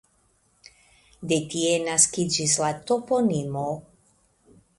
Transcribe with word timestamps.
De 1.31 1.37
tie 1.51 1.75
naskiĝis 1.83 2.57
la 2.65 2.71
toponimo. 2.93 3.69